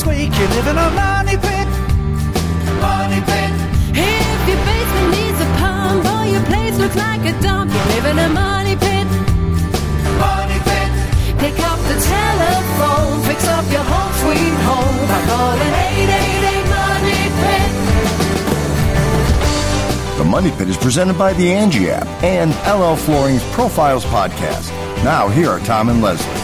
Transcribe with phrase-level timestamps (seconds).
[0.00, 1.68] this week, you live in a money pit.
[2.80, 3.52] Money pit.
[3.92, 8.06] If your basement needs a pump or your place looks like a dump, you live
[8.06, 9.06] in a money pit.
[10.18, 10.90] Money pit.
[11.38, 17.70] Pick up the telephone, fix up your home sweet home by calling 888 Money Pit.
[20.18, 24.70] The Money Pit is presented by the Angie app and LL Flooring's Profiles podcast.
[25.04, 26.39] Now, here are Tom and Leslie.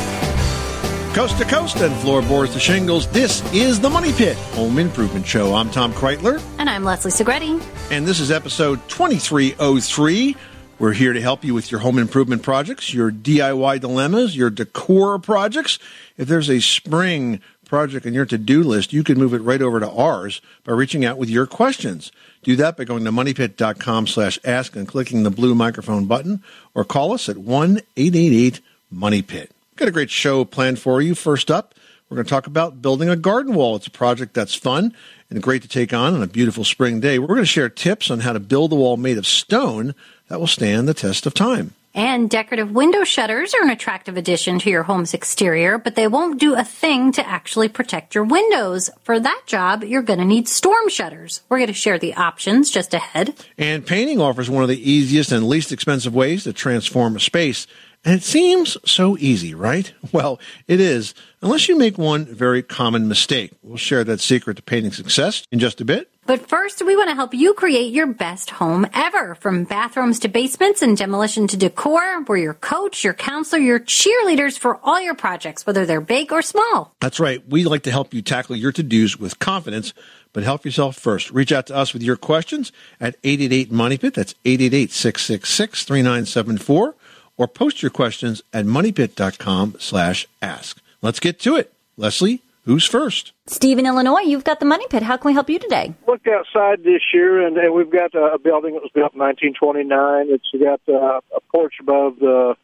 [1.17, 5.55] Coast to coast and floorboards to shingles, this is the Money Pit Home Improvement Show.
[5.55, 7.65] I'm Tom Kraeutler, And I'm Leslie Segrete.
[7.91, 10.37] and this is episode 2303.
[10.79, 15.19] We're here to help you with your home improvement projects, your DIY dilemmas, your decor
[15.19, 15.79] projects.
[16.19, 19.81] If there's a spring project on your to-do list, you can move it right over
[19.81, 22.13] to ours by reaching out with your questions.
[22.43, 26.43] Do that by going to moneypit.com slash ask and clicking the blue microphone button
[26.75, 29.49] or call us at 1-888-MONEYPIT.
[29.77, 31.15] Got a great show planned for you.
[31.15, 31.75] First up,
[32.09, 33.77] we're going to talk about building a garden wall.
[33.77, 34.95] It's a project that's fun
[35.29, 37.19] and great to take on on a beautiful spring day.
[37.19, 39.95] We're going to share tips on how to build a wall made of stone
[40.29, 41.75] that will stand the test of time.
[41.97, 46.39] And decorative window shutters are an attractive addition to your home's exterior, but they won't
[46.39, 48.91] do a thing to actually protect your windows.
[49.03, 51.41] For that job, you're going to need storm shutters.
[51.49, 53.35] We're going to share the options just ahead.
[53.57, 57.67] And painting offers one of the easiest and least expensive ways to transform a space.
[58.07, 59.93] And it seems so easy, right?
[60.13, 63.51] Well, it is, unless you make one very common mistake.
[63.63, 66.09] We'll share that secret to painting success in just a bit.
[66.25, 69.35] But first, we want to help you create your best home ever.
[69.35, 74.59] From bathrooms to basements and demolition to decor, we're your coach, your counselor, your cheerleaders
[74.59, 76.95] for all your projects, whether they're big or small.
[77.01, 77.47] That's right.
[77.49, 79.93] We like to help you tackle your to-dos with confidence,
[80.33, 81.31] but help yourself first.
[81.31, 84.15] Reach out to us with your questions at 888 Money Pit.
[84.15, 86.95] That's 888-666-3974
[87.37, 90.81] or post your questions at moneypit.com slash ask.
[91.03, 91.73] Let's get to it.
[91.97, 93.33] Leslie, who's first?
[93.47, 95.03] Steve in Illinois, you've got the Money Pit.
[95.03, 95.95] How can we help you today?
[96.07, 99.21] looked outside this year, and, and we've got a, a building that was built in
[99.21, 100.27] 1929.
[100.31, 102.57] It's got uh, a porch above the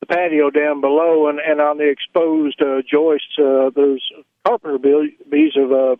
[0.00, 4.02] the patio down below, and, and on the exposed uh, joists, uh, there's
[4.44, 5.96] carpenter bees have uh,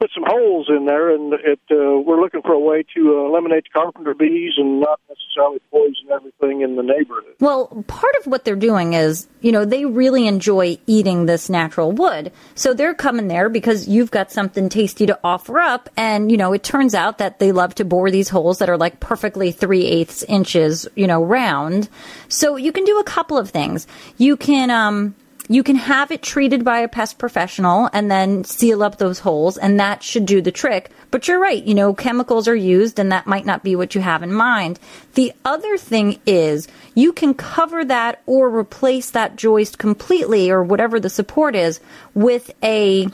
[0.00, 3.28] put some holes in there, and it uh, we're looking for a way to uh,
[3.28, 7.34] eliminate the carpenter bees and not necessarily poison everything in the neighborhood.
[7.40, 11.92] Well, part of what they're doing is, you know, they really enjoy eating this natural
[11.92, 12.32] wood.
[12.54, 15.88] So they're coming there because you've got something tasty to offer up.
[15.96, 18.78] And, you know, it turns out that they love to bore these holes that are
[18.78, 21.88] like perfectly three eighths inches, you know, round.
[22.28, 23.86] So you can do a couple of things.
[24.18, 25.14] You can, um,
[25.48, 29.58] you can have it treated by a pest professional and then seal up those holes,
[29.58, 30.90] and that should do the trick.
[31.10, 34.00] But you're right, you know, chemicals are used, and that might not be what you
[34.00, 34.80] have in mind.
[35.14, 40.98] The other thing is you can cover that or replace that joist completely, or whatever
[40.98, 41.80] the support is,
[42.14, 43.08] with a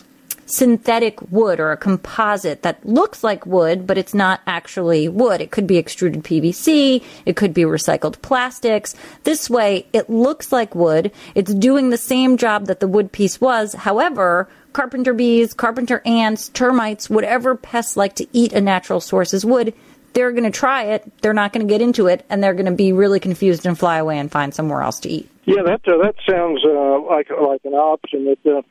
[0.50, 5.40] synthetic wood or a composite that looks like wood, but it's not actually wood.
[5.40, 8.94] It could be extruded PVC, it could be recycled plastics.
[9.24, 11.12] This way, it looks like wood.
[11.34, 13.74] It's doing the same job that the wood piece was.
[13.74, 19.44] However, carpenter bees, carpenter ants, termites, whatever pests like to eat a natural source as
[19.44, 19.74] wood,
[20.12, 21.10] they're going to try it.
[21.22, 23.78] They're not going to get into it, and they're going to be really confused and
[23.78, 25.30] fly away and find somewhere else to eat.
[25.44, 28.24] Yeah, that uh, that sounds uh, like like an option.
[28.24, 28.62] That uh,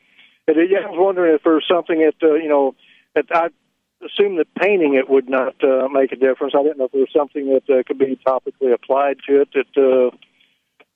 [0.56, 2.74] it, yeah, I was wondering if there's something that uh, you know
[3.14, 3.48] that I
[4.04, 6.54] assume that painting it would not uh, make a difference.
[6.56, 9.48] I didn't know if there was something that uh, could be topically applied to it
[9.54, 10.16] that uh,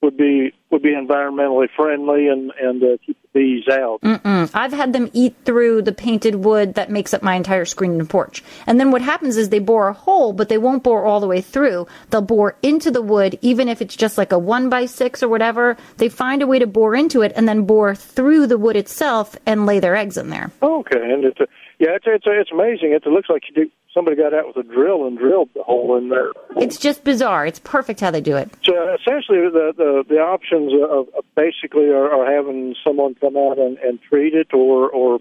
[0.04, 4.00] would be would be environmentally friendly and and uh, keep the bees out.
[4.03, 4.50] Mm-mm.
[4.53, 8.09] I've had them eat through the painted wood that makes up my entire screen and
[8.09, 8.44] porch.
[8.66, 11.26] And then what happens is they bore a hole, but they won't bore all the
[11.26, 11.87] way through.
[12.10, 15.28] They'll bore into the wood, even if it's just like a one by six or
[15.28, 15.76] whatever.
[15.97, 19.36] They find a way to bore into it and then bore through the wood itself
[19.47, 20.50] and lay their eggs in there.
[20.62, 21.47] Okay, and it's a,
[21.78, 22.92] yeah, it's it's it's amazing.
[22.92, 25.97] It looks like you do, somebody got out with a drill and drilled the hole
[25.97, 26.32] in there.
[26.56, 27.47] It's just bizarre.
[27.47, 28.50] It's perfect how they do it.
[28.65, 33.59] So essentially, the the, the options of, of basically are, are having someone come out
[33.59, 35.21] and, and treat it, or or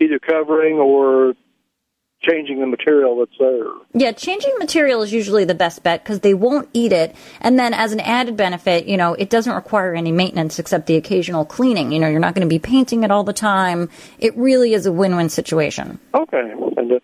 [0.00, 1.34] either covering or
[2.20, 3.64] changing the material that's there.
[3.94, 7.14] Yeah, changing material is usually the best bet because they won't eat it.
[7.40, 10.96] And then as an added benefit, you know, it doesn't require any maintenance except the
[10.96, 11.92] occasional cleaning.
[11.92, 13.88] You know, you're not going to be painting it all the time.
[14.18, 16.00] It really is a win-win situation.
[16.12, 16.98] Okay, and uh,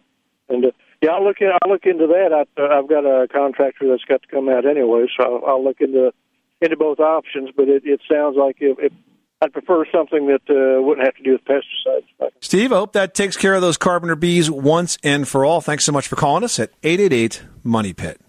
[0.49, 0.71] and uh,
[1.03, 2.33] yeah, I'll look in, I'll look into that.
[2.33, 5.65] I, uh, I've got a contractor that's got to come out anyway, so I'll, I'll
[5.65, 6.13] look into
[6.61, 7.51] into both options.
[7.57, 8.93] But it, it sounds like if, if
[9.41, 12.31] I'd prefer something that uh, wouldn't have to do with pesticides.
[12.41, 15.61] Steve, I hope that takes care of those carpenter bees once and for all.
[15.61, 18.21] Thanks so much for calling us at 888 Money Pit.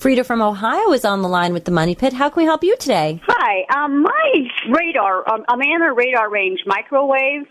[0.00, 2.12] Freida from Ohio is on the line with the Money Pit.
[2.12, 3.20] How can we help you today?
[3.26, 7.46] Hi, um, my radar, um, I'm in a radar range microwave.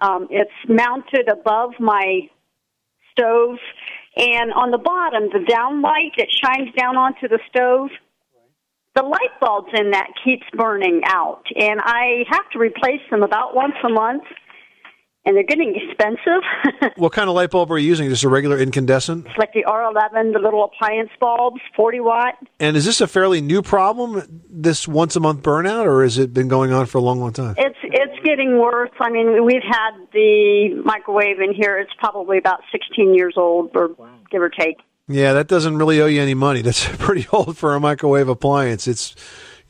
[0.00, 2.28] Um, it's mounted above my
[3.18, 3.58] stove,
[4.16, 7.90] and on the bottom, the down light that shines down onto the stove,
[8.94, 13.54] the light bulbs in that keeps burning out, and I have to replace them about
[13.54, 14.24] once a month.
[15.28, 16.42] And they're getting expensive.
[16.96, 18.08] What kind of light bulb are you using?
[18.08, 19.26] Just a regular incandescent?
[19.26, 22.34] it's like the R11, the little appliance bulbs, 40 watt.
[22.58, 26.32] And is this a fairly new problem, this once a month burnout, or has it
[26.32, 27.54] been going on for a long, long time?
[27.58, 28.90] It's it's getting worse.
[29.00, 31.78] I mean, we've had the microwave in here.
[31.78, 33.90] It's probably about 16 years old, or
[34.30, 34.78] give or take.
[35.08, 36.62] Yeah, that doesn't really owe you any money.
[36.62, 38.88] That's pretty old for a microwave appliance.
[38.88, 39.14] It's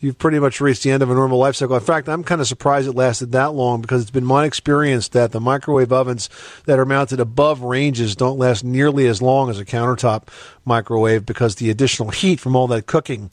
[0.00, 1.74] you've pretty much reached the end of a normal life cycle.
[1.74, 5.08] In fact, I'm kind of surprised it lasted that long because it's been my experience
[5.08, 6.28] that the microwave ovens
[6.66, 10.28] that are mounted above ranges don't last nearly as long as a countertop
[10.64, 13.30] microwave because the additional heat from all that cooking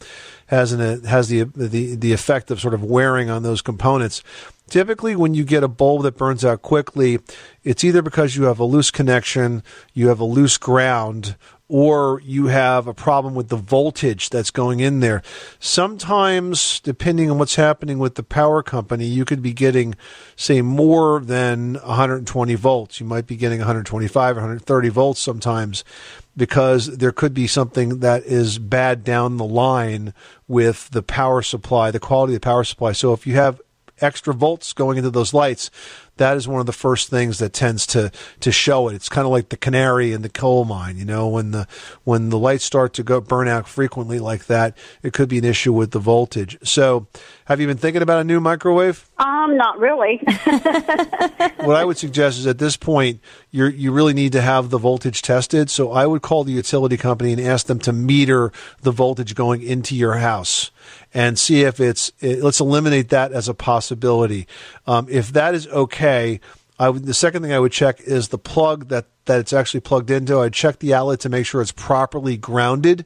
[0.48, 4.24] has an, has the, the the effect of sort of wearing on those components.
[4.70, 7.20] Typically, when you get a bulb that burns out quickly,
[7.64, 9.62] it's either because you have a loose connection,
[9.94, 11.36] you have a loose ground,
[11.68, 15.24] or you have a problem with the voltage that's going in there.
[15.60, 19.96] Sometimes, depending on what's happening with the power company, you could be getting,
[20.36, 23.00] say, more than 120 volts.
[23.00, 25.84] You might be getting 125 130 volts sometimes
[26.38, 30.14] because there could be something that is bad down the line
[30.48, 32.92] with the power supply, the quality of the power supply.
[32.92, 33.62] So if you have
[34.02, 35.72] extra volts going into those lights,
[36.18, 38.96] that is one of the first things that tends to to show it.
[38.96, 41.68] It's kind of like the canary in the coal mine, you know, when the
[42.04, 45.46] when the lights start to go burn out frequently like that, it could be an
[45.46, 46.58] issue with the voltage.
[46.64, 47.08] So,
[47.45, 49.09] have you been thinking about a new microwave?
[49.18, 50.18] Um, not really.
[51.57, 53.21] what I would suggest is at this point,
[53.51, 55.69] you you really need to have the voltage tested.
[55.69, 58.51] So I would call the utility company and ask them to meter
[58.81, 60.71] the voltage going into your house
[61.13, 62.12] and see if it's.
[62.19, 64.47] It, let's eliminate that as a possibility.
[64.88, 66.39] Um, if that is okay,
[66.80, 69.81] I would, the second thing I would check is the plug that that it's actually
[69.81, 70.39] plugged into.
[70.39, 73.06] I'd check the outlet to make sure it's properly grounded.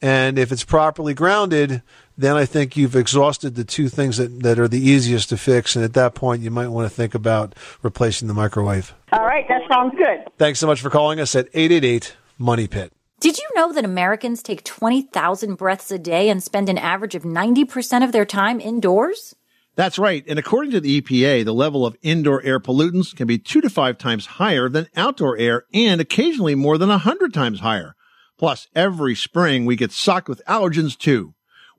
[0.00, 1.82] And if it's properly grounded,
[2.16, 5.76] then I think you've exhausted the two things that, that are the easiest to fix.
[5.76, 8.94] And at that point, you might want to think about replacing the microwave.
[9.12, 10.24] All right, that sounds good.
[10.38, 12.92] Thanks so much for calling us at 888 Money Pit.
[13.20, 17.22] Did you know that Americans take 20,000 breaths a day and spend an average of
[17.22, 19.36] 90% of their time indoors?
[19.74, 20.24] That's right.
[20.28, 23.70] And according to the EPA, the level of indoor air pollutants can be two to
[23.70, 27.94] five times higher than outdoor air and occasionally more than a hundred times higher.
[28.38, 31.34] Plus, every spring we get socked with allergens too.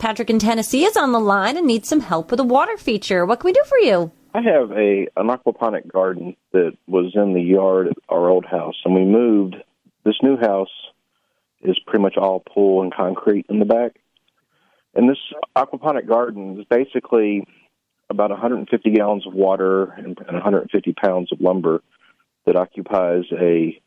[0.00, 3.26] Patrick in Tennessee is on the line and needs some help with a water feature.
[3.26, 4.10] What can we do for you?
[4.32, 8.76] I have a an aquaponic garden that was in the yard at our old house,
[8.86, 9.56] and we moved.
[10.02, 10.70] This new house
[11.60, 14.00] is pretty much all pool and concrete in the back,
[14.94, 15.18] and this
[15.54, 17.46] aquaponic garden is basically
[18.08, 21.82] about 150 gallons of water and, and 150 pounds of lumber
[22.46, 23.78] that occupies a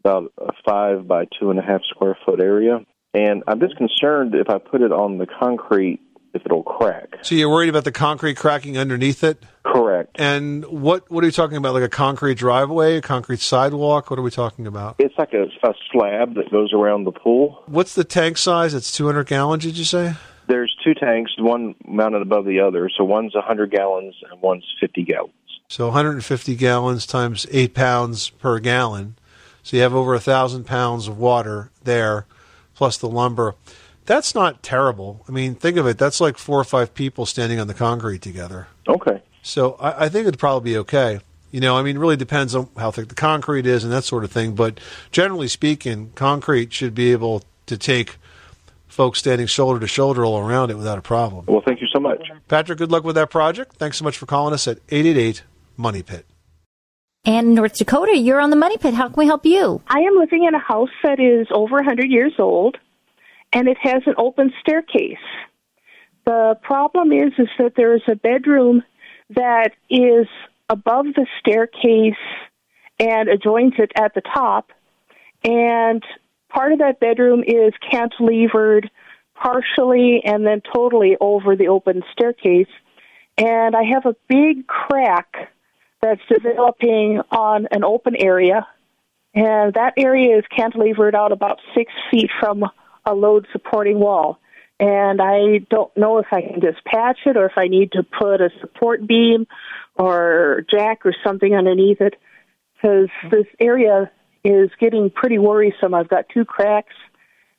[0.00, 2.80] about a five by two and a half square foot area.
[3.14, 6.00] And I'm just concerned if I put it on the concrete,
[6.34, 7.16] if it'll crack.
[7.22, 9.42] So you're worried about the concrete cracking underneath it?
[9.64, 10.20] Correct.
[10.20, 11.74] And what what are you talking about?
[11.74, 14.10] Like a concrete driveway, a concrete sidewalk?
[14.10, 14.96] What are we talking about?
[14.98, 17.62] It's like a, a slab that goes around the pool.
[17.66, 18.74] What's the tank size?
[18.74, 20.14] It's 200 gallons, did you say?
[20.46, 22.90] There's two tanks, one mounted above the other.
[22.96, 25.32] So one's 100 gallons and one's 50 gallons.
[25.68, 29.16] So 150 gallons times 8 pounds per gallon.
[29.62, 32.24] So you have over a 1,000 pounds of water there,
[32.78, 33.56] plus the lumber.
[34.06, 35.24] That's not terrible.
[35.28, 35.98] I mean, think of it.
[35.98, 38.68] That's like four or five people standing on the concrete together.
[38.86, 39.20] Okay.
[39.42, 41.18] So I, I think it'd probably be okay.
[41.50, 44.04] You know, I mean, it really depends on how thick the concrete is and that
[44.04, 44.54] sort of thing.
[44.54, 44.78] But
[45.10, 48.16] generally speaking, concrete should be able to take
[48.86, 51.46] folks standing shoulder to shoulder all around it without a problem.
[51.48, 52.30] Well, thank you so much.
[52.46, 53.74] Patrick, good luck with that project.
[53.74, 55.42] Thanks so much for calling us at 888
[55.76, 56.24] Money Pit.
[57.28, 58.94] Anne North Dakota, you're on the Money Pit.
[58.94, 59.82] How can we help you?
[59.86, 62.78] I am living in a house that is over 100 years old,
[63.52, 65.18] and it has an open staircase.
[66.24, 68.82] The problem is, is that there is a bedroom
[69.28, 70.26] that is
[70.70, 72.14] above the staircase
[72.98, 74.70] and adjoins it at the top,
[75.44, 76.02] and
[76.48, 78.88] part of that bedroom is cantilevered
[79.34, 82.72] partially and then totally over the open staircase.
[83.36, 85.52] And I have a big crack
[86.00, 88.66] that's developing on an open area.
[89.34, 92.64] And that area is cantilevered out about six feet from
[93.04, 94.38] a load supporting wall.
[94.80, 98.04] And I don't know if I can just patch it or if I need to
[98.04, 99.46] put a support beam
[99.96, 102.14] or jack or something underneath it
[102.74, 104.10] because this area
[104.44, 105.94] is getting pretty worrisome.
[105.94, 106.94] I've got two cracks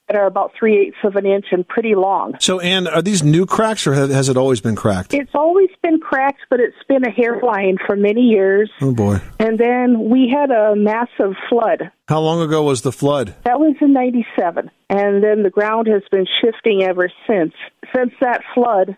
[0.10, 2.36] that are about three eighths of an inch and pretty long.
[2.40, 5.14] So, Anne, are these new cracks or has it always been cracked?
[5.14, 8.72] It's always been cracked, but it's been a hairline for many years.
[8.82, 9.22] Oh, boy.
[9.40, 11.92] And then we had a massive flood.
[12.08, 13.36] How long ago was the flood?
[13.44, 14.72] That was in 97.
[14.90, 17.54] And then the ground has been shifting ever since.
[17.96, 18.98] Since that flood,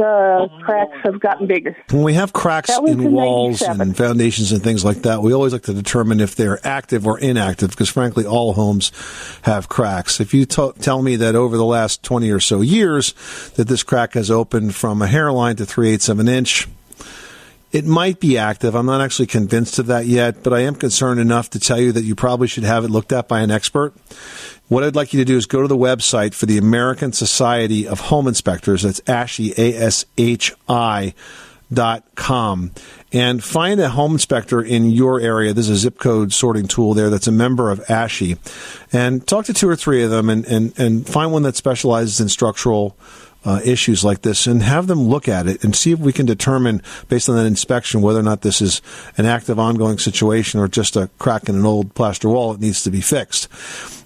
[0.00, 1.76] the cracks have gotten bigger.
[1.90, 3.80] When we have cracks in walls 97.
[3.82, 7.18] and foundations and things like that, we always like to determine if they're active or
[7.18, 8.92] inactive because, frankly, all homes
[9.42, 10.18] have cracks.
[10.18, 13.12] If you t- tell me that over the last 20 or so years
[13.56, 16.66] that this crack has opened from a hairline to 3 eighths of an inch,
[17.72, 18.74] it might be active.
[18.74, 21.92] I'm not actually convinced of that yet, but I am concerned enough to tell you
[21.92, 23.94] that you probably should have it looked at by an expert.
[24.68, 27.86] What I'd like you to do is go to the website for the American Society
[27.86, 28.82] of Home Inspectors.
[28.82, 31.14] That's ASHI, A-S-H-I
[31.72, 32.72] dot com
[33.12, 35.52] and find a home inspector in your area.
[35.52, 38.38] There's a zip code sorting tool there that's a member of ASHI.
[38.92, 42.20] And talk to two or three of them and, and, and find one that specializes
[42.20, 42.96] in structural
[43.44, 46.26] uh, issues like this and have them look at it and see if we can
[46.26, 48.82] determine, based on that inspection, whether or not this is
[49.16, 52.82] an active, ongoing situation or just a crack in an old plaster wall that needs
[52.82, 53.48] to be fixed.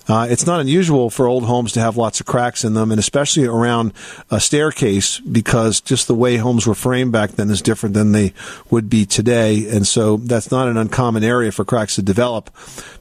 [0.06, 2.98] Uh, it's not unusual for old homes to have lots of cracks in them, and
[2.98, 3.92] especially around
[4.30, 8.32] a staircase, because just the way homes were framed back then is different than they
[8.70, 9.68] would be today.
[9.68, 12.50] And so that's not an uncommon area for cracks to develop.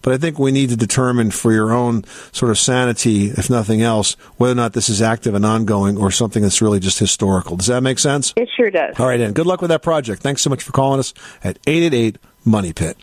[0.02, 3.82] But I think we need to determine for your own sort of sanity, if nothing
[3.82, 7.58] else, whether or not this is active Anne ongoing or something that's really just historical.
[7.58, 8.34] Does that make sense?
[8.36, 9.00] It sure does.
[9.00, 10.22] All right, and Good luck with that project.
[10.22, 12.98] Thanks so much for calling us at 888 Money Pit.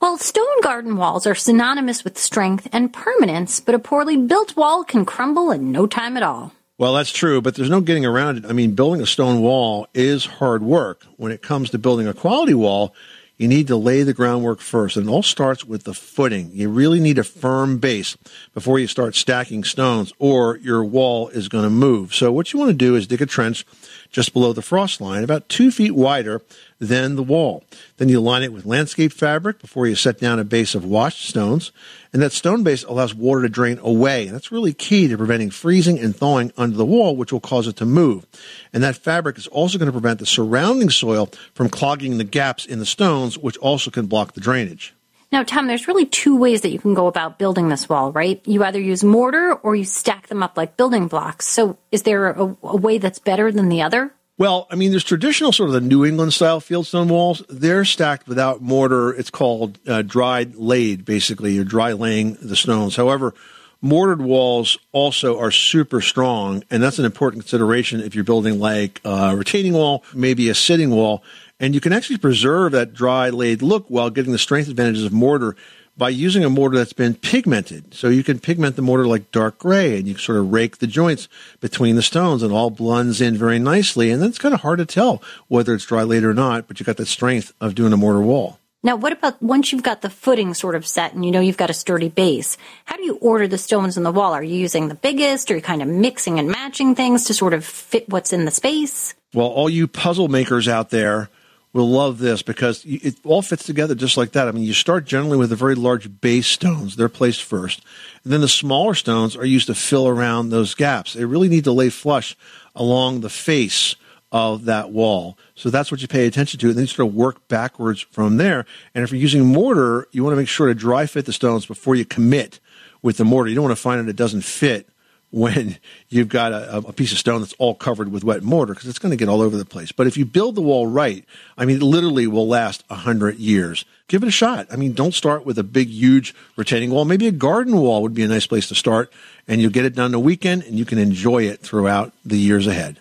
[0.00, 4.84] Well, stone garden walls are synonymous with strength and permanence, but a poorly built wall
[4.84, 6.52] can crumble in no time at all.
[6.78, 8.46] Well, that's true, but there's no getting around it.
[8.46, 11.04] I mean, building a stone wall is hard work.
[11.16, 12.94] When it comes to building a quality wall,
[13.38, 16.50] you need to lay the groundwork first, and it all starts with the footing.
[16.52, 18.16] You really need a firm base
[18.54, 22.14] before you start stacking stones, or your wall is going to move.
[22.14, 23.64] So, what you want to do is dig a trench
[24.10, 26.42] just below the frost line, about two feet wider
[26.80, 27.64] than the wall.
[27.96, 31.28] Then you line it with landscape fabric before you set down a base of washed
[31.28, 31.72] stones.
[32.12, 34.26] And that stone base allows water to drain away.
[34.26, 37.66] And that's really key to preventing freezing and thawing under the wall, which will cause
[37.66, 38.26] it to move.
[38.72, 42.64] And that fabric is also going to prevent the surrounding soil from clogging the gaps
[42.64, 44.94] in the stones, which also can block the drainage.
[45.30, 48.40] Now, Tom, there's really two ways that you can go about building this wall, right?
[48.46, 51.46] You either use mortar or you stack them up like building blocks.
[51.46, 54.10] So, is there a, a way that's better than the other?
[54.38, 57.42] Well, I mean, there's traditional sort of the New England style fieldstone walls.
[57.48, 59.12] They're stacked without mortar.
[59.12, 61.54] It's called uh, dried laid, basically.
[61.54, 62.94] You're dry laying the stones.
[62.94, 63.34] However,
[63.82, 69.00] mortared walls also are super strong, and that's an important consideration if you're building like
[69.04, 71.24] a retaining wall, maybe a sitting wall.
[71.58, 75.12] And you can actually preserve that dry laid look while getting the strength advantages of
[75.12, 75.56] mortar
[75.98, 77.92] by using a mortar that's been pigmented.
[77.92, 80.86] So you can pigment the mortar like dark gray and you sort of rake the
[80.86, 81.28] joints
[81.60, 84.10] between the stones and it all blends in very nicely.
[84.10, 86.78] And then it's kind of hard to tell whether it's dry laid or not, but
[86.78, 88.60] you got the strength of doing a mortar wall.
[88.80, 91.56] Now, what about once you've got the footing sort of set and you know you've
[91.56, 92.56] got a sturdy base?
[92.84, 94.32] How do you order the stones in the wall?
[94.32, 95.50] Are you using the biggest?
[95.50, 98.44] Or are you kind of mixing and matching things to sort of fit what's in
[98.44, 99.14] the space?
[99.34, 101.28] Well, all you puzzle makers out there
[101.72, 104.48] will love this because it all fits together just like that.
[104.48, 106.96] I mean, you start generally with the very large base stones.
[106.96, 107.82] They're placed first.
[108.24, 111.12] And then the smaller stones are used to fill around those gaps.
[111.12, 112.36] They really need to lay flush
[112.74, 113.96] along the face
[114.30, 115.38] of that wall.
[115.54, 116.68] So that's what you pay attention to.
[116.68, 118.66] And then you sort of work backwards from there.
[118.94, 121.66] And if you're using mortar, you want to make sure to dry fit the stones
[121.66, 122.60] before you commit
[123.02, 123.48] with the mortar.
[123.48, 124.88] You don't want to find that it doesn't fit
[125.30, 125.76] when
[126.08, 128.98] you've got a, a, piece of stone that's all covered with wet mortar because it's
[128.98, 129.92] going to get all over the place.
[129.92, 131.24] But if you build the wall right,
[131.56, 133.84] I mean, it literally will last a hundred years.
[134.08, 134.68] Give it a shot.
[134.70, 137.04] I mean, don't start with a big, huge retaining wall.
[137.04, 139.12] Maybe a garden wall would be a nice place to start,
[139.46, 142.38] and you'll get it done in a weekend, and you can enjoy it throughout the
[142.38, 143.00] years ahead.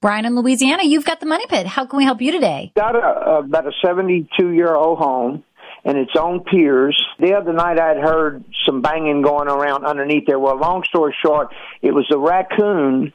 [0.00, 1.66] Brian in Louisiana, you've got the money pit.
[1.66, 2.72] How can we help you today?
[2.76, 5.42] Got a, a about a 72 year old home
[5.84, 7.00] and its own piers.
[7.18, 10.38] The other night I'd heard some banging going around underneath there.
[10.38, 13.12] Well, long story short, it was a raccoon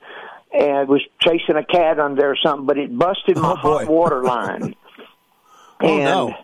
[0.52, 4.24] and was chasing a cat under there or something, but it busted my hot water
[4.24, 4.76] line.
[5.82, 6.36] Oh, and no.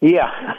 [0.00, 0.54] yeah.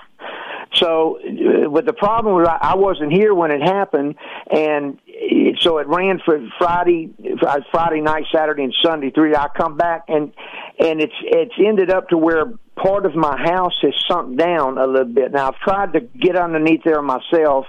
[0.75, 4.15] So, uh, but the problem was I I wasn't here when it happened,
[4.51, 7.10] and it, so it ran for Friday,
[7.41, 9.10] uh, Friday night, Saturday, and Sunday.
[9.10, 9.34] Three.
[9.34, 10.34] I come back and
[10.77, 14.86] and it's it's ended up to where part of my house has sunk down a
[14.88, 15.32] little bit.
[15.32, 17.66] Now I've tried to get underneath there myself,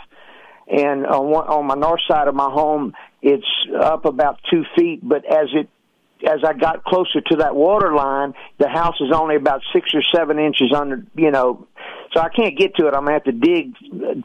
[0.69, 3.47] and on one, on my north side of my home, it's
[3.81, 5.01] up about two feet.
[5.03, 5.69] But as it
[6.27, 10.03] as I got closer to that water line, the house is only about six or
[10.15, 11.67] seven inches under, you know,
[12.15, 12.95] so I can't get to it.
[12.95, 13.75] I'm gonna have to dig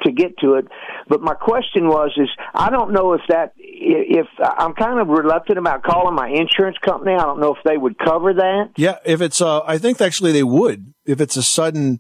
[0.04, 0.68] to get to it.
[1.08, 5.58] But my question was, is I don't know if that, if I'm kind of reluctant
[5.58, 7.14] about calling my insurance company.
[7.14, 8.72] I don't know if they would cover that.
[8.78, 10.94] Yeah, if it's uh I think actually they would.
[11.06, 12.00] If it's a sudden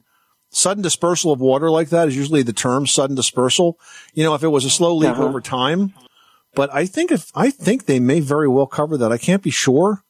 [0.50, 3.80] sudden dispersal of water like that is usually the term sudden dispersal.
[4.14, 5.26] You know, if it was a slow leak Uh-huh.
[5.26, 5.94] over time.
[6.56, 9.12] But I think if I think they may very well cover that.
[9.12, 10.03] I can't be sure,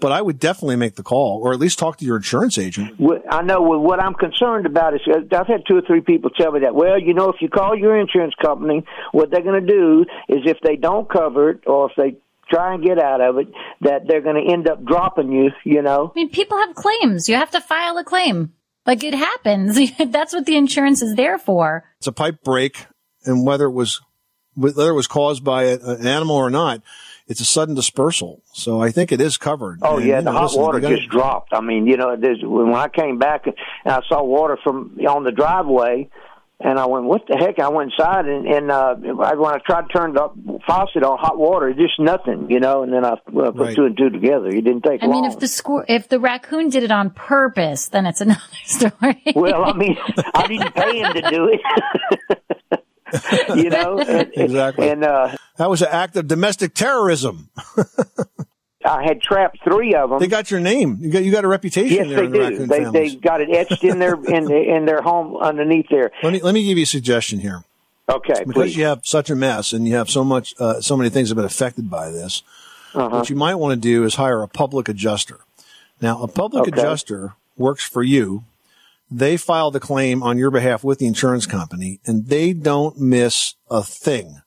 [0.00, 2.98] but I would definitely make the call or at least talk to your insurance agent.
[2.98, 6.00] What- I know well, what I'm concerned about is uh, I've had two or three
[6.00, 6.74] people tell me that.
[6.74, 10.38] Well, you know, if you call your insurance company, what they're going to do is
[10.44, 12.18] if they don't cover it or if they
[12.50, 13.48] try and get out of it,
[13.82, 15.50] that they're going to end up dropping you.
[15.64, 16.12] You know.
[16.14, 17.28] I mean, people have claims.
[17.28, 18.52] You have to file a claim.
[18.86, 19.78] Like it happens.
[19.98, 21.84] That's what the insurance is there for.
[21.98, 22.86] It's a pipe break
[23.24, 24.00] and whether it was
[24.54, 26.82] whether it was caused by a, an animal or not,
[27.28, 28.42] it's a sudden dispersal.
[28.52, 29.78] So I think it is covered.
[29.82, 31.52] Oh And, yeah, you the know, hot listen, water you gotta- just dropped.
[31.52, 33.54] I mean, you know, there's, when I came back and
[33.86, 36.08] I saw water from on the driveway,
[36.60, 39.58] and I went, "What the heck?" I went inside, and, and uh, I, when I
[39.64, 40.28] tried to turn the
[40.66, 42.82] faucet on hot water, just nothing, you know.
[42.82, 43.76] And then I well, put Right.
[43.76, 44.48] two and two together.
[44.48, 45.22] It didn't take I long.
[45.22, 49.22] mean, if the squir- if the raccoon did it on purpose, then it's another story.
[49.36, 49.96] well, I mean,
[50.34, 51.60] I didn't pay him to do it.
[53.54, 54.88] you know, and, exactly.
[54.88, 57.50] And uh, that was an act of domestic terrorism.
[58.84, 60.18] I had trapped three of them.
[60.18, 60.98] They got your name.
[61.00, 62.66] You got you got a reputation Yes, there they in the do.
[62.66, 63.14] They families.
[63.14, 66.10] they got it etched in their in in their home underneath there.
[66.22, 67.64] Let me let me give you a suggestion here.
[68.10, 68.76] Okay, because please.
[68.76, 71.36] you have such a mess and you have so much, uh, so many things have
[71.36, 72.42] been affected by this.
[72.94, 73.08] Uh-huh.
[73.18, 75.40] What you might want to do is hire a public adjuster.
[76.00, 76.80] Now, a public Okay.
[76.80, 78.44] adjuster works for you.
[79.10, 83.54] They file the claim on your behalf with the insurance company, and they don't miss
[83.70, 84.40] a thing.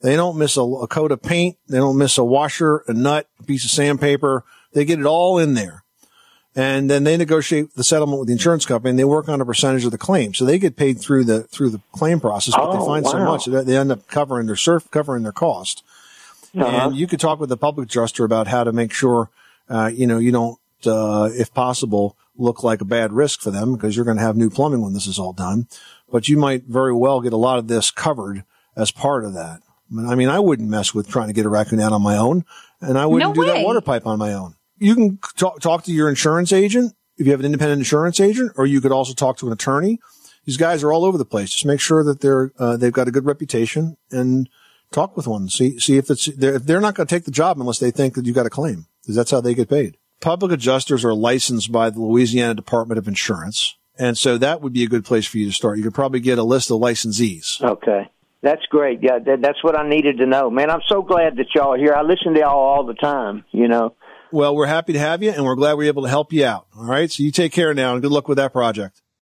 [0.00, 1.56] They don't miss a, a coat of paint.
[1.68, 4.44] They don't miss a washer, a nut, a piece of sandpaper.
[4.72, 5.82] They get it all in there.
[6.54, 9.46] And then they negotiate the settlement with the insurance company and they work on a
[9.46, 10.34] percentage of the claim.
[10.34, 13.18] So they get paid through the, through the claim process, but they Oh, find so
[13.24, 15.84] much that they end up covering their surf, covering their cost.
[16.56, 16.88] Uh-huh.
[16.88, 19.30] And you could talk with the public adjuster about how to make sure,
[19.68, 23.74] uh, you know, you don't, uh, if possible, look like a bad risk for them
[23.74, 25.66] because you're going to have new plumbing when this is all done.
[26.10, 28.44] But you might very well get a lot of this covered
[28.76, 29.60] as part of that.
[29.90, 32.44] I mean, I wouldn't mess with trying to get a raccoon out on my own
[32.80, 34.54] and I wouldn't No do that water pipe on my own.
[34.78, 38.52] You can talk, talk to your insurance agent if you have an independent insurance agent,
[38.56, 39.98] or you could also talk to an attorney.
[40.44, 41.50] These guys are all over the place.
[41.50, 44.48] Just make sure that they're, uh, they've got a good reputation and
[44.92, 45.48] talk with one.
[45.48, 47.90] See, see if it's, they're, if they're not going to take the job unless they
[47.90, 49.96] think that you got a claim because that's how they get paid.
[50.20, 53.76] Public adjusters are licensed by the Louisiana Department of Insurance.
[53.98, 55.78] And so that would be a good place for you to start.
[55.78, 57.60] You could probably get a list of licensees.
[57.62, 58.08] Okay.
[58.42, 59.00] That's great.
[59.02, 60.50] Yeah, that, that's what I needed to know.
[60.50, 61.94] Man, I'm so glad that y'all are here.
[61.94, 63.94] I listen to y'all all the time, you know.
[64.30, 66.66] Well, we're happy to have you and we're glad we're able to help you out.
[66.76, 67.10] All right.
[67.10, 69.02] So you take care now and good luck with that project.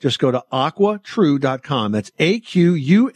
[0.00, 1.92] Just go to aquatru.com.
[1.92, 3.10] That's A-Q-U-A-T-R-U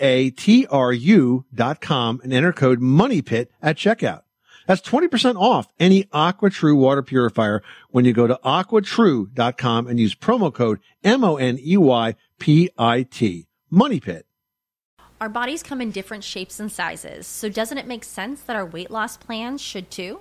[1.55, 4.23] dot com and enter code MONEYPIT at checkout.
[4.67, 10.53] That's 20% off any AquaTru water purifier when you go to aquatru.com and use promo
[10.55, 12.19] code M-O-N-E-Y-P-I-T.
[13.71, 14.27] Money Pit.
[15.21, 18.67] Our bodies come in different shapes and sizes, so doesn't it make sense that our
[18.67, 20.21] weight loss plans should too?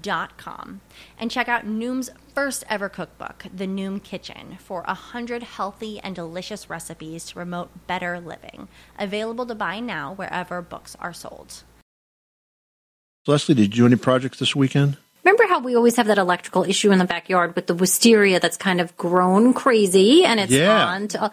[0.00, 0.80] Dot com
[1.18, 6.16] and check out Noom's first ever cookbook, The Noom Kitchen, for a hundred healthy and
[6.16, 8.68] delicious recipes to promote better living.
[8.98, 11.62] Available to buy now wherever books are sold.
[13.26, 14.96] Leslie, did you do any projects this weekend?
[15.24, 18.56] Remember how we always have that electrical issue in the backyard with the wisteria that's
[18.56, 20.84] kind of grown crazy and it's Yeah.
[20.86, 21.30] on to,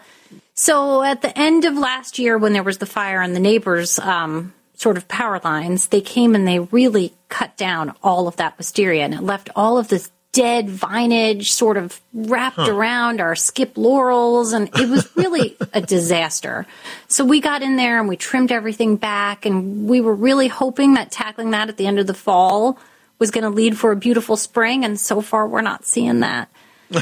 [0.54, 3.98] so at the end of last year when there was the fire and the neighbors
[3.98, 8.56] um, sort of power lines, they came and they really cut down all of that
[8.56, 12.72] wisteria and it left all of this dead vinage sort of wrapped Huh.
[12.72, 16.66] around our skip laurels and it was really a disaster.
[17.08, 20.94] So we got in there and we trimmed everything back and we were really hoping
[20.94, 22.78] that tackling that at the end of the fall
[23.18, 26.48] was going to lead for a beautiful spring and so far we're not seeing that.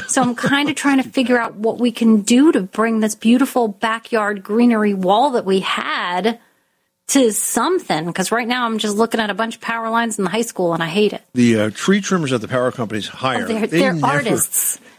[0.07, 3.15] So I'm kind of trying to figure out what we can do to bring this
[3.15, 6.39] beautiful backyard greenery wall that we had
[7.09, 10.23] to something because right now I'm just looking at a bunch of power lines in
[10.23, 11.21] the high school and I hate it.
[11.33, 13.43] The uh, tree trimmers at the power companies hire.
[13.43, 14.79] Oh, they're they they're never- artists.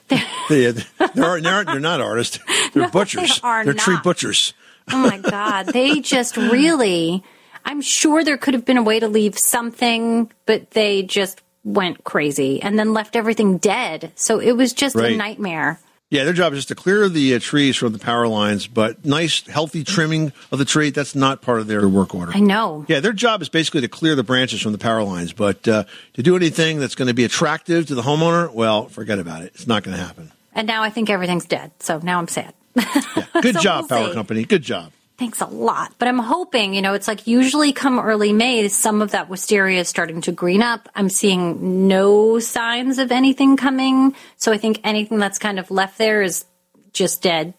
[0.48, 0.72] They, they're,
[1.14, 2.40] they're, they're not artists.
[2.74, 3.38] They're butchers.
[3.44, 4.54] are they're tree butchers.
[4.92, 5.66] Oh my God.
[5.66, 7.22] They just really,
[7.64, 12.02] I'm sure there could have been a way to leave something, but they just went
[12.02, 14.10] crazy and then left everything dead.
[14.16, 15.78] So it was just a nightmare.
[16.10, 19.04] Yeah, their job is just to clear the uh, trees from the power lines, but
[19.04, 22.32] nice, healthy trimming of the tree, that's not part of their work order.
[22.34, 22.84] I know.
[22.88, 25.84] Yeah, their job is basically to clear the branches from the power lines, but uh,
[26.14, 29.52] to do anything that's going to be attractive to the homeowner, well, forget about it.
[29.54, 30.32] It's not going to happen.
[30.52, 31.70] And now I think everything's dead.
[31.78, 32.54] So now I'm sad.
[32.74, 34.14] Good So job, we'll power see.
[34.14, 34.44] company.
[34.44, 34.90] Good job.
[35.20, 35.92] Thanks a lot.
[35.98, 39.80] But I'm hoping, you know, it's like usually come early May, some of that wisteria
[39.80, 40.88] is starting to green up.
[40.94, 44.14] I'm seeing no signs of anything coming.
[44.38, 46.46] So I think anything that's kind of left there is
[46.94, 47.52] just dead.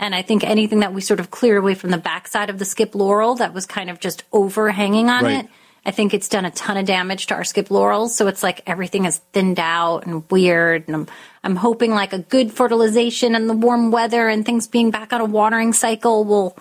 [0.00, 2.64] And I think anything that we sort of cleared away from the backside of the
[2.64, 5.44] skip laurel that was kind of just overhanging on Right.
[5.44, 5.50] it,
[5.84, 8.16] I think it's done a ton of damage to our skip laurels.
[8.16, 10.84] So it's like everything is thinned out and weird.
[10.86, 11.06] And I'm,
[11.42, 15.20] I'm hoping like a good fertilization and the warm weather and things being back on
[15.20, 16.56] a watering cycle will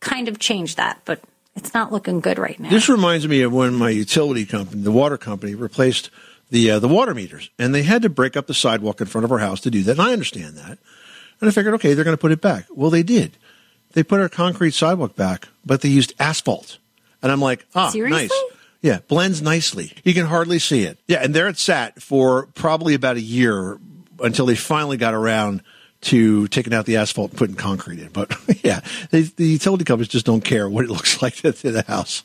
[0.00, 1.00] kind of change that.
[1.04, 1.20] But
[1.54, 2.70] it's not looking good right now.
[2.70, 6.10] This reminds me of when my utility company, the water company, replaced
[6.50, 9.24] the uh, the water meters, and they had to break up the sidewalk in front
[9.24, 9.92] of our house to do that.
[9.92, 10.78] And I understand that,
[11.40, 12.66] and I figured, okay, they're going to put it back.
[12.70, 13.36] Well, they did.
[13.92, 16.78] They put our concrete sidewalk back, but they used asphalt,
[17.22, 18.28] and I'm like, ah, Seriously?
[18.28, 18.42] nice.
[18.82, 19.92] Yeah, blends nicely.
[20.04, 20.98] You can hardly see it.
[21.08, 23.78] Yeah, and there it sat for probably about a year
[24.20, 25.62] until they finally got around
[26.06, 28.08] to taking out the asphalt and putting concrete in.
[28.08, 31.84] But yeah, they, the utility companies just don't care what it looks like to the
[31.86, 32.22] house.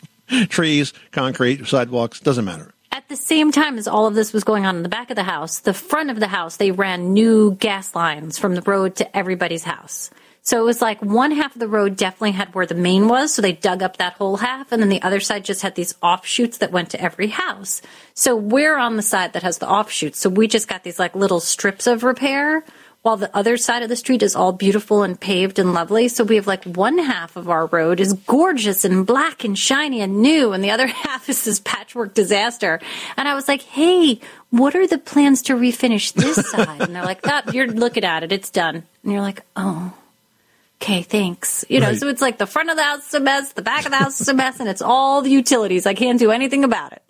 [0.48, 2.74] Trees, concrete, sidewalks, doesn't matter.
[2.94, 5.16] At the same time as all of this was going on in the back of
[5.16, 8.98] the house, the front of the house, they ran new gas lines from the road
[8.98, 10.10] to everybody's house.
[10.44, 13.34] So it was like one half of the road definitely had where the main was,
[13.34, 15.94] so they dug up that whole half, and then the other side just had these
[16.02, 17.82] offshoots that went to every house.
[18.16, 21.16] So we're on the side that has the offshoots, so we just got these like
[21.16, 22.66] little strips of repair,
[23.04, 26.08] while the other side of the street is all beautiful and paved and lovely.
[26.08, 30.02] So we have like one half of our road is gorgeous and black and shiny
[30.02, 32.80] and new, and the other half is this patchwork disaster.
[33.18, 34.20] And I was like, hey,
[34.52, 36.82] what are the plans to refinish this side?
[36.82, 38.84] And they're like, oh, you're looking at it, it's done.
[39.04, 39.94] And you're like, oh.
[40.82, 41.64] Okay, thanks.
[41.70, 41.98] You know, Right.
[42.00, 43.98] so it's like the front of the house is a mess, the back of the
[43.98, 45.86] house is a mess, and it's all the utilities.
[45.86, 47.04] I can't do anything about it.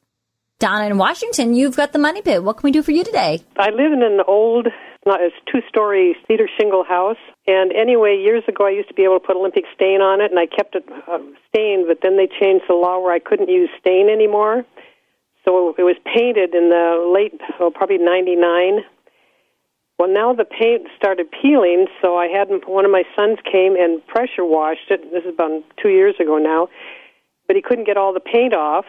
[0.59, 2.43] Donna in Washington, you've got the money pit.
[2.43, 3.41] What can we do for you today?
[3.57, 4.73] I live in an old, not
[5.05, 7.17] it's two story cedar shingle house.
[7.47, 10.31] And anyway, years ago, I used to be able to put Olympic stain on it,
[10.31, 11.85] and I kept it uh, stained.
[11.87, 14.65] But then they changed the law where I couldn't use stain anymore.
[15.43, 18.85] So it was painted in the late, oh, probably '99.
[19.97, 24.05] Well, now the paint started peeling, so I had one of my sons came and
[24.07, 25.11] pressure washed it.
[25.11, 26.69] This is about two years ago now,
[27.47, 28.85] but he couldn't get all the paint off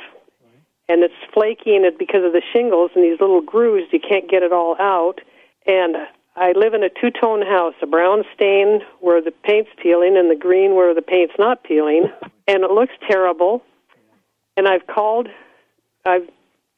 [0.88, 4.28] and it's flaky and it because of the shingles and these little grooves you can't
[4.28, 5.20] get it all out
[5.66, 5.96] and
[6.34, 10.30] I live in a two tone house, a brown stain where the paint's peeling and
[10.30, 12.10] the green where the paint's not peeling
[12.48, 13.62] and it looks terrible
[14.56, 15.28] and I've called
[16.04, 16.28] I've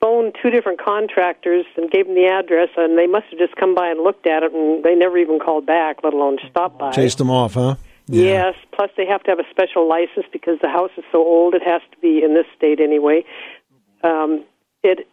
[0.01, 3.75] phoned two different contractors and gave them the address and they must have just come
[3.75, 6.90] by and looked at it and they never even called back, let alone stopped by.
[6.90, 7.77] Chased them off, huh?
[8.07, 11.55] Yes, plus they have to have a special license because the house is so old.
[11.55, 13.25] It has to be in this state anyway.
[14.03, 14.44] Um,
[14.83, 15.09] it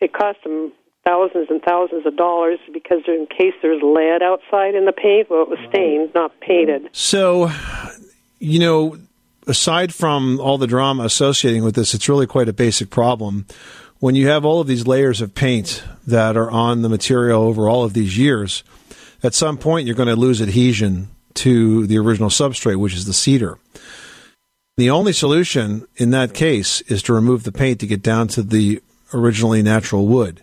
[0.00, 0.72] it cost them
[1.04, 5.42] thousands and thousands of dollars because in case there's lead outside in the paint, well,
[5.42, 6.88] it was stained, not painted.
[6.92, 7.50] So,
[8.38, 8.98] you know,
[9.46, 13.46] aside from all the drama associating with this, it's really quite a basic problem.
[13.98, 17.68] When you have all of these layers of paint that are on the material over
[17.68, 18.64] all of these years,
[19.22, 23.12] at some point you're going to lose adhesion to the original substrate, which is the
[23.12, 23.58] cedar.
[24.76, 28.42] The only solution in that case is to remove the paint to get down to
[28.42, 30.42] the originally natural wood.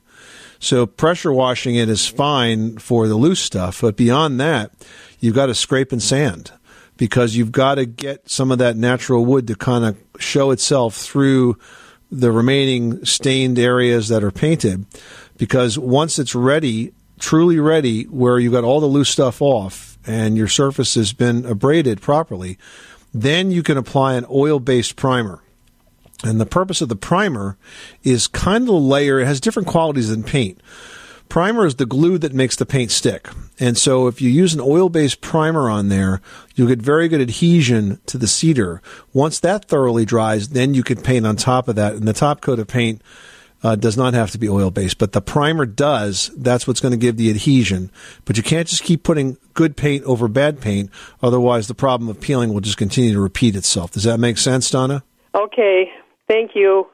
[0.59, 4.71] So pressure washing it is fine for the loose stuff, but beyond that,
[5.19, 6.51] you've got to scrape and sand
[6.97, 10.95] because you've got to get some of that natural wood to kind of show itself
[10.95, 11.57] through
[12.11, 14.85] the remaining stained areas that are painted.
[15.37, 20.35] Because once it's ready, truly ready, where you've got all the loose stuff off and
[20.35, 22.57] your surface has been abraded properly,
[23.13, 25.41] then you can apply an oil based primer.
[26.23, 27.57] And the purpose of the primer
[28.03, 30.59] is kind of a layer, it has different qualities than paint.
[31.29, 33.29] Primer is the glue that makes the paint stick.
[33.59, 36.21] And so if you use an oil based primer on there,
[36.55, 38.81] you'll get very good adhesion to the cedar.
[39.13, 41.93] Once that thoroughly dries, then you can paint on top of that.
[41.93, 43.03] And the top coat of paint
[43.61, 46.31] uh, does not have to be oil based, but the primer does.
[46.35, 47.91] That's what's going to give the adhesion.
[48.25, 50.89] But you can't just keep putting good paint over bad paint.
[51.21, 53.91] Otherwise, the problem of peeling will just continue to repeat itself.
[53.91, 55.03] Does that make sense, Donna?
[55.35, 55.91] Okay,
[56.29, 56.87] thank you.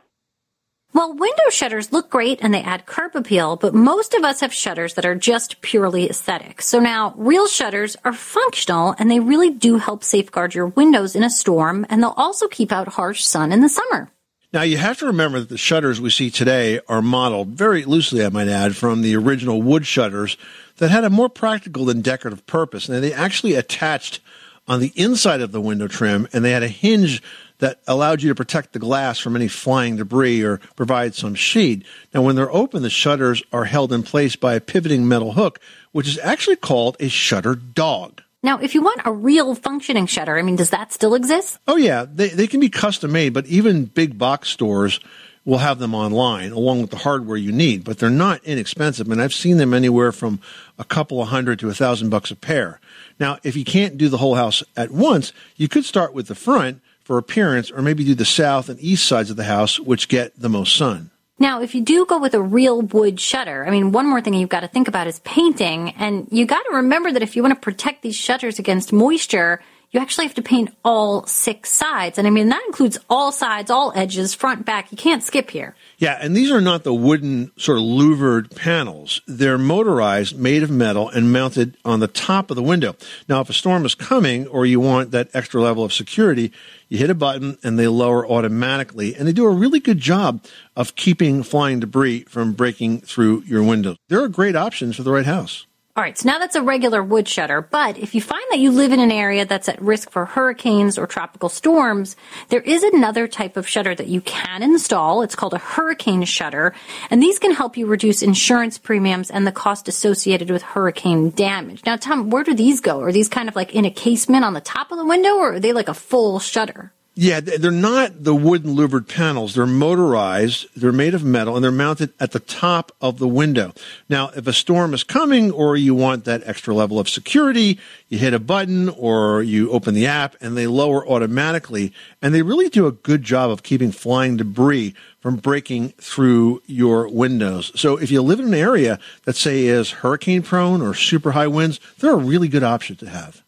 [0.93, 4.53] Well, window shutters look great and they add curb appeal, but most of us have
[4.53, 6.61] shutters that are just purely aesthetic.
[6.61, 11.21] So now, real shutters are functional and they really do help safeguard your windows in
[11.21, 14.09] a storm, and they'll also keep out harsh sun in the summer.
[14.53, 18.23] Now, you have to remember that the shutters we see today are modeled very loosely,
[18.23, 20.37] I might add, from the original wood shutters
[20.77, 22.87] that had a more practical than decorative purpose.
[22.87, 24.21] And they actually attached
[24.65, 27.21] on the inside of the window trim, and they had a hinge
[27.59, 31.85] that allowed you to protect the glass from any flying debris or provide some shade.
[32.13, 35.59] Now, when they're open, the shutters are held in place by a pivoting metal hook,
[35.91, 38.21] which is actually called a shutter dog.
[38.43, 41.57] Now, if you want a real functioning shutter, I mean, does that still exist?
[41.67, 44.99] Oh yeah, they they can be custom made, but even big box stores
[45.45, 47.83] will have them online along with the hardware you need.
[47.83, 50.41] But they're not inexpensive, and I've seen them anywhere from
[50.77, 52.79] a couple of hundred to a thousand bucks a pair.
[53.19, 56.35] Now, if you can't do the whole house at once, you could start with the
[56.35, 60.09] front for appearance, or maybe do the south and east sides of the house, which
[60.09, 61.11] get the most sun.
[61.37, 64.33] Now, if you do go with a real wood shutter, I mean, one more thing
[64.33, 65.91] you've got to think about is painting.
[65.91, 69.61] And you got to remember that if you want to protect these shutters against moisture,
[69.95, 72.17] you actually have to paint all six sides.
[72.17, 74.91] And I mean, that includes all sides, all edges, front, back.
[74.91, 75.73] You can't skip here.
[75.99, 79.21] Yeah, and these are not the wooden sort of louvered panels.
[79.25, 82.97] They're motorized, made of metal, and mounted on the top of the window.
[83.29, 86.51] Now, if a storm is coming or you want that extra level of security,
[86.89, 89.15] you hit a button and they lower automatically.
[89.15, 90.43] And they do a really good job
[90.75, 93.95] of keeping flying debris from breaking through your windows.
[94.09, 95.65] They're great options for the right house.
[95.97, 98.69] All right, so now that's a regular wood shutter, but if you find that you
[98.69, 102.17] live in an area that's at risk for hurricanes or tropical storms,
[102.49, 105.21] there is another type of shutter that you can install.
[105.21, 106.73] It's called a hurricane shutter,
[107.09, 111.85] and these can help you reduce insurance premiums and the cost associated with hurricane damage.
[111.85, 112.99] Now, Tom, where do these go?
[112.99, 115.53] Are these kind of like in a casement on the top of the window, or
[115.53, 116.91] are they like a full shutter?
[117.17, 119.55] Yeah, they're not the wooden louvered panels.
[119.55, 120.67] They're motorized.
[120.75, 123.73] They're made of metal and they're mounted at the top of the window.
[124.09, 128.17] Now, if a storm is coming or you want that extra level of security, you
[128.17, 131.93] hit a button or you open the app and they lower automatically.
[132.21, 137.07] And they really do a good job of keeping flying debris from breaking through your
[137.07, 137.71] windows.
[137.79, 141.47] So if you live in an area that say is hurricane prone or super high
[141.47, 143.44] winds, they're a really good option to have.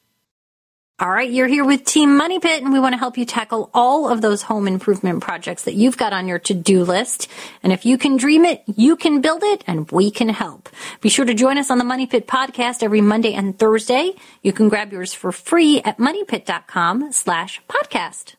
[1.00, 3.70] All right, you're here with Team Money Pit, and we want to help you tackle
[3.72, 7.28] all of those home improvement projects that you've got on your to-do list.
[7.62, 10.70] And if you can dream it, you can build it, and we can help.
[11.02, 14.14] Be sure to join us on the Money Pit podcast every Monday and Thursday.
[14.42, 18.34] You can grab yours for free at moneypit.com slash podcast.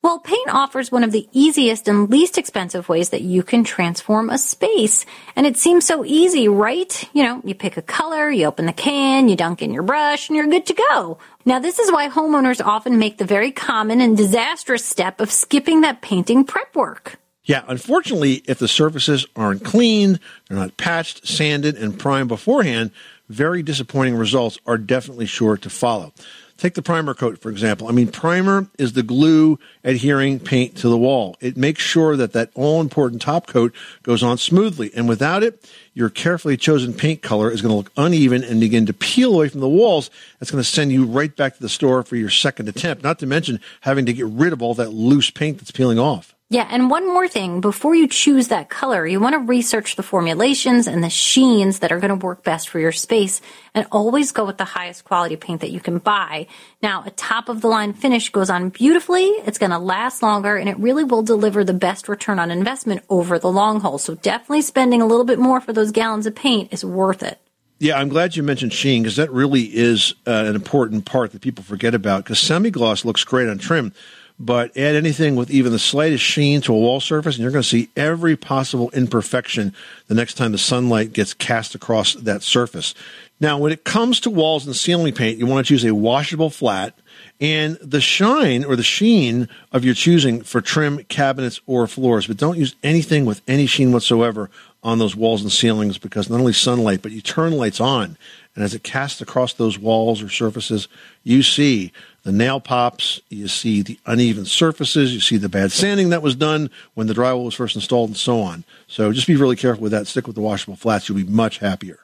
[0.00, 4.30] Well, paint offers one of the easiest and least expensive ways that you can transform
[4.30, 5.04] a space.
[5.34, 7.08] And it seems so easy, right?
[7.12, 10.28] You know, you pick a color, you open the can, you dunk in your brush,
[10.28, 11.18] and you're good to go.
[11.48, 15.80] Now, this is why homeowners often make the very common and disastrous step of skipping
[15.80, 17.18] that painting prep work.
[17.44, 22.90] Yeah, unfortunately, if the surfaces aren't cleaned, they're not patched, sanded, and primed beforehand,
[23.30, 26.12] very disappointing results are definitely sure to follow.
[26.58, 27.86] Take the primer coat, for example.
[27.86, 31.36] I mean, primer is the glue adhering paint to the wall.
[31.40, 34.90] It makes sure that that all important top coat goes on smoothly.
[34.92, 38.86] And without it, your carefully chosen paint color is going to look uneven and begin
[38.86, 40.10] to peel away from the walls.
[40.40, 43.20] That's going to send you right back to the store for your second attempt, not
[43.20, 46.34] to mention having to get rid of all that loose paint that's peeling off.
[46.50, 50.02] Yeah, and one more thing, before you choose that color, you want to research the
[50.02, 53.42] formulations and the sheens that are going to work best for your space
[53.74, 56.46] and always go with the highest quality paint that you can buy.
[56.82, 60.56] Now, a top of the line finish goes on beautifully, it's going to last longer,
[60.56, 63.98] and it really will deliver the best return on investment over the long haul.
[63.98, 67.38] So definitely spending a little bit more for those gallons of paint is worth it.
[67.78, 71.42] Yeah, I'm glad you mentioned sheen because that really is uh, an important part that
[71.42, 73.92] people forget about because semi-gloss looks great on trim
[74.40, 77.62] but add anything with even the slightest sheen to a wall surface, and you're going
[77.62, 79.74] to see every possible imperfection
[80.06, 82.94] the next time the sunlight gets cast across that surface.
[83.40, 86.50] Now, when it comes to walls and ceiling paint, you want to choose a washable
[86.50, 86.94] flat
[87.40, 92.36] and the shine or the sheen of your choosing for trim cabinets or floors, but
[92.36, 94.50] don't use anything with any sheen whatsoever
[94.82, 98.16] on those walls and ceilings because not only sunlight, but you turn lights on.
[98.54, 100.88] And as it casts across those walls or surfaces,
[101.22, 101.92] you see
[102.24, 106.34] the nail pops, you see the uneven surfaces, you see the bad sanding that was
[106.34, 108.64] done when the drywall was first installed, and so on.
[108.86, 110.06] So just be really careful with that.
[110.06, 111.08] Stick with the washable flats.
[111.08, 112.00] You'll be much happier.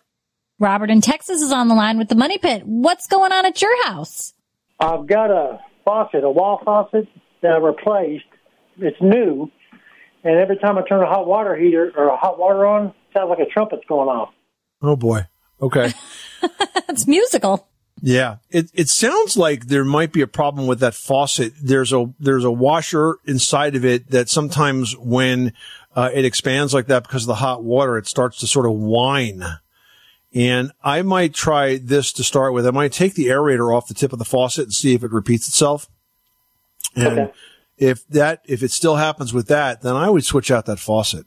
[0.58, 2.62] Robert in Texas is on the line with the Money Pit.
[2.64, 4.34] What's going on at your house?
[4.78, 7.08] I've got a faucet, a wall faucet
[7.42, 8.24] that I replaced.
[8.78, 9.50] It's new,
[10.24, 12.94] and every time I turn a hot water heater or a hot water on, it
[13.12, 14.30] sounds like a trumpet's going off.
[14.82, 15.26] Oh boy.
[15.60, 15.92] Okay.
[16.88, 17.68] it's musical.
[18.06, 21.54] Yeah, it it sounds like there might be a problem with that faucet.
[21.58, 25.54] There's a there's a washer inside of it that sometimes when
[25.96, 28.72] uh, it expands like that because of the hot water, it starts to sort of
[28.72, 29.42] whine.
[30.34, 32.66] And I might try this to start with.
[32.66, 35.10] I might take the aerator off the tip of the faucet and see if it
[35.10, 35.88] repeats itself.
[36.94, 37.32] And Okay.
[37.78, 41.24] if that if it still happens with that, then I would switch out that faucet.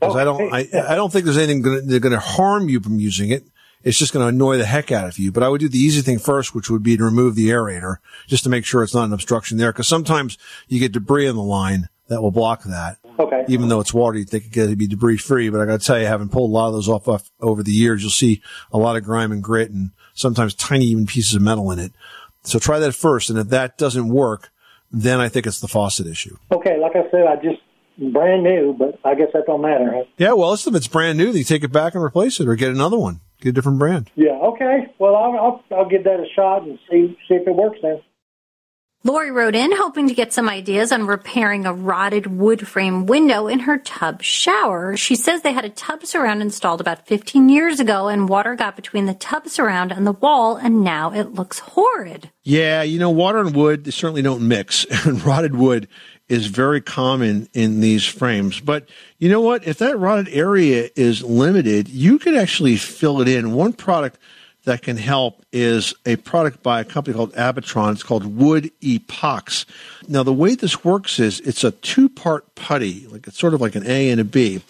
[0.00, 3.30] Because I don't I, I don't think there's anything going to harm you from using
[3.30, 3.46] it.
[3.86, 5.30] It's just going to annoy the heck out of you.
[5.30, 7.98] But I would do the easy thing first, which would be to remove the aerator
[8.26, 9.70] just to make sure it's not an obstruction there.
[9.70, 12.98] Because sometimes you get debris in the line that will block that.
[13.16, 13.44] Okay.
[13.46, 15.50] Even though it's water, you think it could be debris free.
[15.50, 17.62] But I got to tell you, having pulled a lot of those off, off over
[17.62, 21.36] the years, you'll see a lot of grime and grit and sometimes tiny even pieces
[21.36, 21.92] of metal in it.
[22.42, 23.30] So try that first.
[23.30, 24.50] And if that doesn't work,
[24.90, 26.36] then I think it's the faucet issue.
[26.50, 27.60] Okay, like I said, I just
[28.12, 29.92] brand new, but I guess that don't matter.
[29.94, 30.04] Huh?
[30.18, 32.56] Yeah, well, if it's brand new, then you take it back and replace it or
[32.56, 33.20] get another one.
[33.40, 34.10] Get a different brand.
[34.14, 34.32] Yeah.
[34.32, 34.92] Okay.
[34.98, 38.00] Well, I'll, I'll I'll give that a shot and see see if it works then.
[39.06, 43.46] Lori wrote in hoping to get some ideas on repairing a rotted wood frame window
[43.46, 44.96] in her tub shower.
[44.96, 48.74] She says they had a tub surround installed about 15 years ago and water got
[48.74, 52.32] between the tub surround and the wall and now it looks horrid.
[52.42, 55.86] Yeah, you know, water and wood certainly don't mix, and rotted wood
[56.28, 58.60] is very common in these frames.
[58.60, 59.66] But you know what?
[59.66, 63.52] If that rotted area is limited, you could actually fill it in.
[63.52, 64.18] One product
[64.64, 67.92] that can help is a product by a company called Abatron.
[67.92, 69.64] It's called Wood Epox.
[70.08, 73.60] Now, the way this works is it's a two part putty, like it's sort of
[73.60, 74.60] like an A and a B.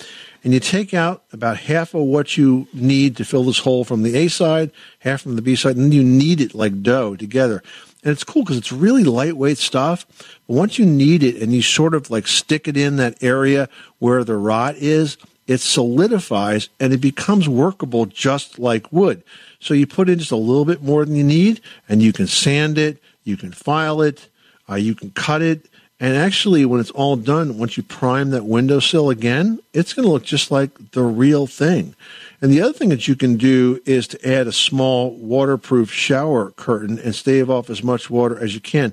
[0.44, 4.02] And you take out about half of what you need to fill this hole from
[4.02, 7.16] the A side, half from the B side, and then you knead it like dough
[7.16, 7.64] together.
[8.06, 10.06] And it's cool because it's really lightweight stuff.
[10.46, 13.68] But once you knead it and you sort of like stick it in that area
[13.98, 15.16] where the rot is,
[15.48, 19.24] it solidifies and it becomes workable just like wood.
[19.58, 22.28] So you put in just a little bit more than you need and you can
[22.28, 24.28] sand it, you can file it.
[24.68, 28.44] Uh, you can cut it, and actually, when it's all done, once you prime that
[28.44, 31.94] windowsill again, it's going to look just like the real thing.
[32.40, 36.50] And the other thing that you can do is to add a small waterproof shower
[36.52, 38.92] curtain and stave off as much water as you can.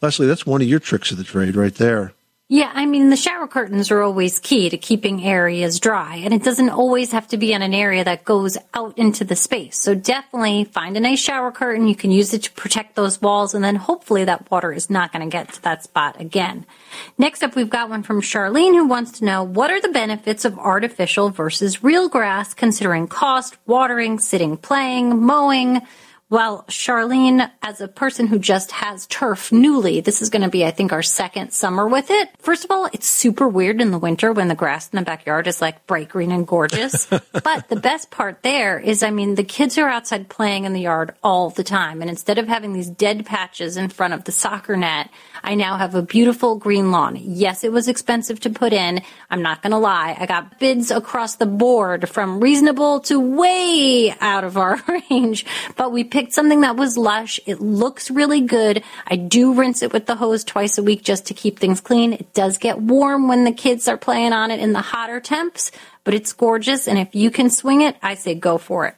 [0.00, 2.12] Leslie, that's one of your tricks of the trade right there.
[2.50, 6.42] Yeah, I mean, the shower curtains are always key to keeping areas dry, and it
[6.42, 9.80] doesn't always have to be in an area that goes out into the space.
[9.80, 11.88] So definitely find a nice shower curtain.
[11.88, 15.10] You can use it to protect those walls, and then hopefully that water is not
[15.10, 16.66] going to get to that spot again.
[17.16, 20.44] Next up, we've got one from Charlene who wants to know what are the benefits
[20.44, 25.80] of artificial versus real grass, considering cost, watering, sitting, playing, mowing,
[26.34, 30.64] well, Charlene, as a person who just has turf newly, this is going to be,
[30.66, 32.28] I think, our second summer with it.
[32.40, 35.46] First of all, it's super weird in the winter when the grass in the backyard
[35.46, 37.06] is like bright green and gorgeous.
[37.44, 40.80] but the best part there is, I mean, the kids are outside playing in the
[40.80, 42.00] yard all the time.
[42.00, 45.10] And instead of having these dead patches in front of the soccer net,
[45.44, 47.16] I now have a beautiful green lawn.
[47.16, 49.02] Yes, it was expensive to put in.
[49.30, 50.16] I'm not going to lie.
[50.18, 55.92] I got bids across the board from reasonable to way out of our range, but
[55.92, 57.38] we picked something that was lush.
[57.44, 58.82] It looks really good.
[59.06, 62.14] I do rinse it with the hose twice a week just to keep things clean.
[62.14, 65.70] It does get warm when the kids are playing on it in the hotter temps,
[66.02, 66.88] but it's gorgeous.
[66.88, 68.94] And if you can swing it, I say go for it.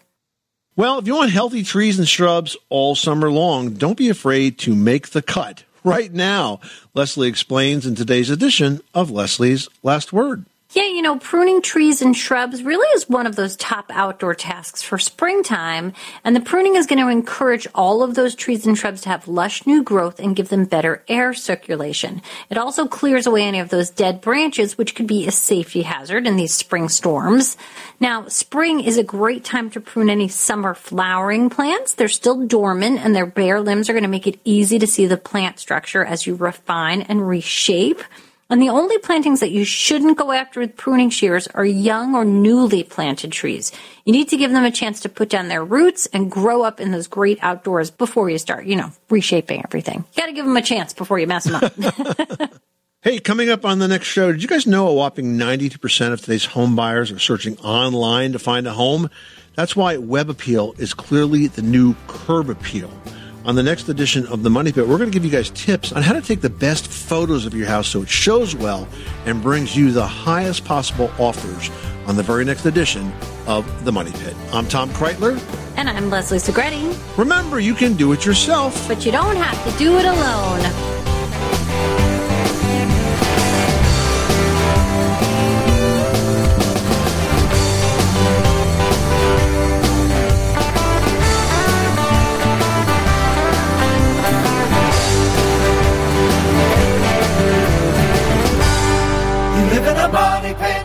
[0.76, 4.76] Well, if you want healthy trees and shrubs all summer long, don't be afraid to
[4.76, 6.60] make the cut right now.
[6.94, 10.44] Leslie explains in today's edition of Leslie's Last Word.
[10.76, 14.82] Yeah, you know, pruning trees and shrubs really is one of those top outdoor tasks
[14.82, 15.94] for springtime.
[16.22, 19.26] And the pruning is going to encourage all of those trees and shrubs to have
[19.26, 22.20] lush new growth and give them better air circulation.
[22.50, 26.26] It also clears away any of those dead branches, which could be a safety hazard
[26.26, 27.56] in these spring storms.
[27.98, 31.94] Now, spring is a great time to prune any summer flowering plants.
[31.94, 35.06] They're still dormant and their bare limbs are going to make it easy to see
[35.06, 38.02] the plant structure as you refine and reshape.
[38.48, 42.24] And the only plantings that you shouldn't go after with pruning shears are young or
[42.24, 43.72] newly planted trees.
[44.04, 46.80] You need to give them a chance to put down their roots and grow up
[46.80, 50.04] in those great outdoors before you start, you know, reshaping everything.
[50.14, 52.52] You got to give them a chance before you mess them up.
[53.06, 56.20] Hey, coming up on the next show, did you guys know a whopping 92% of
[56.20, 59.10] today's home buyers are searching online to find a home?
[59.54, 62.90] That's why Web Appeal is clearly the new curb appeal.
[63.46, 65.92] On the next edition of the Money Pit, we're going to give you guys tips
[65.92, 68.88] on how to take the best photos of your house so it shows well
[69.24, 71.70] and brings you the highest possible offers
[72.08, 73.12] on the very next edition
[73.46, 74.34] of the Money Pit.
[74.52, 75.40] I'm Tom Kraeutler.
[75.76, 77.16] and I'm Leslie Segrete.
[77.16, 78.88] Remember, you can do it yourself.
[78.88, 81.15] But you don't have to do it alone.
[100.06, 100.75] You live